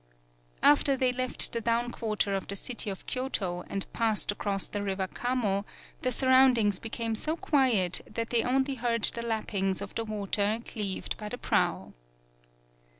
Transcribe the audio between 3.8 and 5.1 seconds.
passed across the river